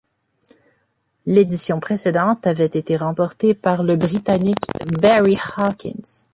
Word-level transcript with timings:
L'édition 1.27 1.79
précédente 1.79 2.47
avait 2.47 2.65
été 2.65 2.97
remportée 2.97 3.53
par 3.53 3.83
le 3.83 3.97
Britannique 3.97 4.65
Barry 4.99 5.37
Hawkins. 5.57 6.25